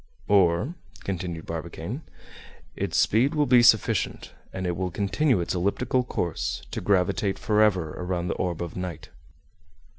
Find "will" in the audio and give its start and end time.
3.35-3.45, 4.75-4.89